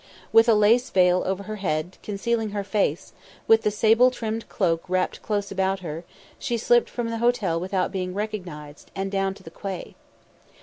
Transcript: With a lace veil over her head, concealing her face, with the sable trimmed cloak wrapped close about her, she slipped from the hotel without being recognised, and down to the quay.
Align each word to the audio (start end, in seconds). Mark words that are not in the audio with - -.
With 0.33 0.49
a 0.49 0.55
lace 0.55 0.89
veil 0.89 1.21
over 1.27 1.43
her 1.43 1.57
head, 1.57 1.99
concealing 2.01 2.49
her 2.49 2.63
face, 2.63 3.13
with 3.45 3.61
the 3.61 3.69
sable 3.69 4.09
trimmed 4.09 4.49
cloak 4.49 4.83
wrapped 4.89 5.21
close 5.21 5.51
about 5.51 5.81
her, 5.81 6.03
she 6.39 6.57
slipped 6.57 6.89
from 6.89 7.11
the 7.11 7.19
hotel 7.19 7.59
without 7.59 7.91
being 7.91 8.15
recognised, 8.15 8.89
and 8.95 9.11
down 9.11 9.35
to 9.35 9.43
the 9.43 9.51
quay. 9.51 9.93